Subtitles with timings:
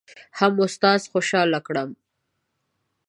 [0.37, 1.89] هم استاد خوشحاله کړم.